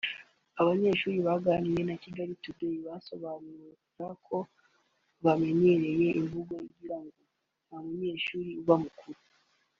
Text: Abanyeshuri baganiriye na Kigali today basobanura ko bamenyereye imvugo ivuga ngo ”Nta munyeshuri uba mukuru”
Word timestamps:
Abanyeshuri 0.61 1.17
baganiriye 1.27 1.83
na 1.85 1.95
Kigali 2.03 2.33
today 2.43 2.75
basobanura 2.85 4.09
ko 4.27 4.37
bamenyereye 5.23 6.05
imvugo 6.19 6.53
ivuga 6.67 6.95
ngo 7.03 7.19
”Nta 7.65 7.77
munyeshuri 7.85 8.51
uba 8.63 8.75
mukuru” 8.83 9.19